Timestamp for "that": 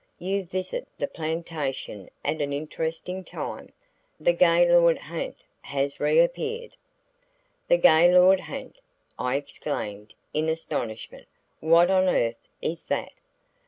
12.85-13.11